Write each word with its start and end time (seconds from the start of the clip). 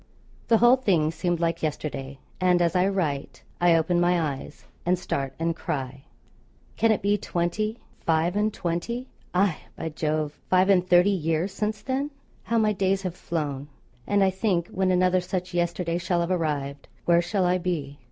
The 0.47 0.57
whole 0.57 0.77
thing 0.77 1.11
seemed 1.11 1.39
like 1.39 1.61
yesterday; 1.61 2.17
and 2.39 2.59
as 2.59 2.75
I 2.75 2.87
write, 2.87 3.43
I 3.61 3.75
open 3.75 4.01
my 4.01 4.19
eyes 4.19 4.65
and 4.83 4.97
start 4.97 5.35
and 5.37 5.55
cry, 5.55 6.05
'can 6.75 6.91
it 6.91 7.03
be 7.03 7.19
twenty, 7.19 7.77
five 7.99 8.35
and 8.35 8.51
twenty, 8.51 9.09
aye, 9.35 9.57
by 9.75 9.89
Jove! 9.89 10.39
five 10.49 10.69
and 10.71 10.89
thirty, 10.89 11.11
years 11.11 11.51
since 11.53 11.83
then?' 11.83 12.09
How 12.41 12.57
my 12.57 12.73
days 12.73 13.03
have 13.03 13.13
flown! 13.13 13.67
And 14.07 14.23
I 14.23 14.31
think 14.31 14.67
when 14.69 14.89
another 14.89 15.21
such 15.21 15.53
yesterday 15.53 15.99
shall 15.99 16.21
have 16.21 16.31
arrived, 16.31 16.87
where 17.05 17.21
shall 17.21 17.45
I 17.45 17.59
be? 17.59 17.99